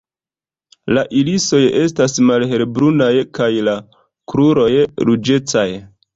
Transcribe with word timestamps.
La 0.97 1.03
irisoj 1.19 1.59
estas 1.81 2.17
malhelbrunaj 2.31 3.11
kaj 3.41 3.51
la 3.69 3.77
kruroj 4.35 4.67
ruĝecaj. 5.09 5.69